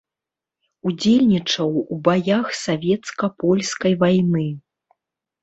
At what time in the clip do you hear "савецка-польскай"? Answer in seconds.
2.63-3.93